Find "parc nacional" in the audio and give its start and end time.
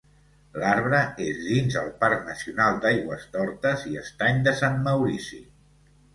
1.99-2.81